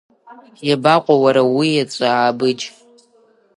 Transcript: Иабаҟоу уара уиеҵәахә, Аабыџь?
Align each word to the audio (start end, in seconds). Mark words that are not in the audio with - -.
Иабаҟоу 0.67 1.19
уара 1.23 1.41
уиеҵәахә, 1.55 2.09
Аабыџь? 2.19 2.63